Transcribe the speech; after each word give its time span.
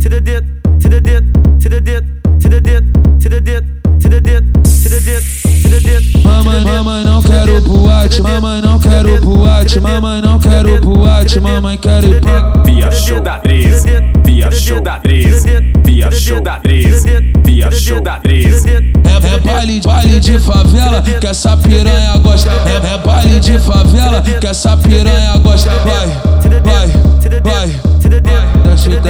to 0.00 0.08
the 0.08 0.20
dip, 0.20 0.44
to 0.80 0.88
the 0.88 1.00
dip, 1.00 1.24
to 1.60 1.68
the 1.68 1.80
dip, 1.80 2.04
to 2.40 2.48
the 2.48 2.60
dip, 2.60 2.84
to 3.20 3.28
the 3.28 3.40
dip, 3.40 3.64
to 4.00 4.08
the 4.08 4.20
dip, 4.20 4.44
to 4.54 4.88
the 4.88 5.00
dip, 5.00 5.24
to 5.62 5.68
the 5.68 5.80
dip. 5.80 6.24
Mamãe, 6.24 6.64
mamãe, 6.64 7.04
não 7.04 7.22
quero 7.22 7.60
boate, 7.60 8.22
mamãe, 8.22 8.62
não 8.62 8.78
quero 8.78 9.20
boate, 9.20 9.78
mamãe, 9.78 10.22
não 10.22 10.38
quero 10.38 10.80
boate, 10.80 11.38
mamãe, 11.40 11.76
quero 11.76 12.06
ir 12.06 12.20
pra. 12.22 12.62
Via 12.64 12.90
show 12.90 13.20
da 13.20 13.38
13, 13.40 13.90
via 14.24 14.50
show 14.50 14.80
da 14.80 14.98
13, 15.00 15.72
via 15.84 16.10
show 16.10 16.40
da 16.40 16.58
13, 16.60 17.32
via 17.44 17.70
show 17.70 18.00
da 18.00 18.16
13. 18.20 18.70
É, 18.70 19.34
é 19.34 19.38
baile, 19.40 19.80
baile 19.84 20.18
de 20.18 20.38
favela 20.38 21.02
que 21.02 21.26
essa 21.26 21.56
piranha 21.58 22.16
gosta. 22.18 22.50
É, 22.50 22.94
é 22.94 22.98
baile 22.98 23.38
de 23.38 23.58
favela 23.58 24.22
que 24.22 24.46
essa 24.46 24.76
piranha 24.78 25.36
gosta. 25.38 25.70
Vai. 25.70 26.69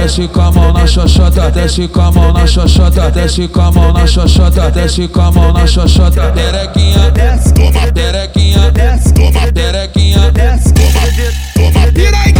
Desce, 0.01 0.27
com 0.27 0.41
a 0.41 0.51
mão 0.51 0.73
na 0.73 0.87
xoxota, 0.87 1.51
desce 1.51 1.87
com 1.87 2.01
a 2.01 2.11
mão 2.11 2.33
na 2.33 2.47
xoxota, 2.47 3.11
desce 3.11 3.47
com 3.47 3.61
a 3.61 3.71
mão 3.71 3.93
na 3.93 4.07
xoxota, 4.07 4.71
desce 4.71 5.07
com 5.07 5.21
a 5.21 5.31
mão 5.31 5.53
na 5.53 5.67
xoxota. 5.67 6.31
Terequinha, 6.31 7.13
toma, 7.53 7.91
terequinha, 7.91 8.73
toma, 9.13 9.51
terequinha, 9.51 10.31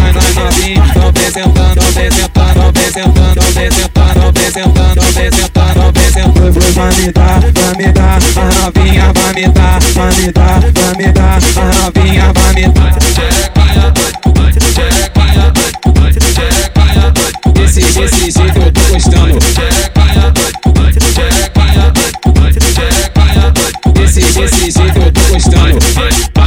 Vai, 0.02 0.12
vai 0.14 0.34
novinho, 0.34 0.84
então 0.90 1.12
vem 1.14 1.32
sentando, 1.32 1.82
vem 1.94 2.12
sentando, 2.12 2.72
vem 2.74 2.92
sentando, 2.92 3.42
vem 3.54 3.72
sentando, 3.72 4.32
vem 4.32 4.52
sentando, 4.52 5.12
vem 5.14 5.32
sentando, 5.32 5.92
vem 5.94 6.12
sentando. 6.12 6.62
Vai 6.74 6.94
me 6.96 7.12
dar, 7.12 7.40
vai 7.40 7.76
me 7.76 7.92
dar, 7.92 8.20
a 8.38 8.44
novinha 8.60 9.14
vai 9.14 9.34
me 9.34 9.48
dar, 9.50 9.80
vai 9.94 10.14
me 10.16 10.32
dar, 10.32 10.60
vai 10.60 10.96
me 10.96 11.12
dar, 11.12 11.38
a 11.38 11.84
novinha 11.84 12.11
done. 25.52 26.41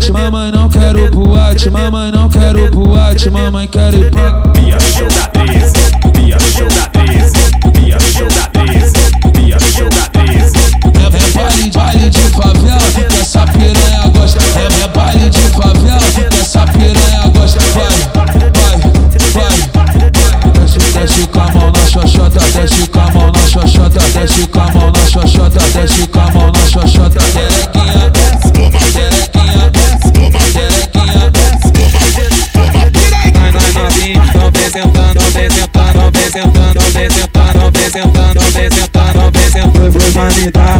Boate, 0.00 0.12
mamãe, 0.12 0.50
não 0.50 0.68
quero 0.68 1.10
boate, 1.10 1.70
mamãe, 1.70 2.10
não 2.10 2.28
quero 2.28 2.70
boate, 2.70 3.30
mamãe, 3.30 3.68
quero 3.68 3.96
ir 3.98 4.10
pra. 4.10 4.42
Via 4.54 4.80
show 4.80 5.08
da 5.08 5.26
13, 5.26 5.72
via 6.14 6.38
show 6.40 6.68
da 6.68 6.86
13, 6.86 7.32
via 7.74 8.00
show 8.00 8.28
da 8.28 8.46
13, 8.46 8.92
via 9.34 9.60
show 9.60 9.88
da 9.90 10.06
13. 10.06 10.56
É, 10.94 11.06
é 11.06 11.30
baile, 11.32 11.70
baile 11.70 12.10
de 12.10 12.18
favela 12.18 12.80
que 12.94 13.20
essa 13.20 13.44
piranha 13.46 14.08
gosta. 14.14 14.38
É, 14.58 14.84
é 14.84 14.88
baile 14.88 15.28
de 15.28 15.40
favela 15.50 16.00
que 16.14 16.40
essa 16.40 16.66
piranha 16.66 17.28
gosta. 17.34 17.60
Vai, 17.74 17.90
vai, 18.14 18.40
vai. 19.34 19.70
Desce, 20.52 20.78
desce 20.92 21.26
com 21.26 21.40
a 21.40 21.52
mão 21.52 21.72
na 21.72 21.86
xoxota, 21.86 22.40
desce 22.40 22.86
com 22.88 23.00
a 23.00 23.12
mão 23.12 23.32
na 23.32 23.46
xoxota, 23.46 24.00
desce 24.14 24.46
com 24.46 24.60
a 24.60 24.72
mão 24.72 24.92
na 24.92 25.06
xoxota, 25.06 25.60
desce 25.74 26.06
com 26.06 26.20
a 26.20 26.30
mão 26.32 26.52
na 26.52 26.66
xoxota. 26.66 26.89
Sentando, 37.08 37.70
vem 37.72 37.90
sentando, 37.90 38.40
vem 38.40 38.70
sentando, 38.70 39.30
vem 39.32 39.50
sentando, 39.50 39.90
vem 39.90 40.30
sentando. 40.30 40.79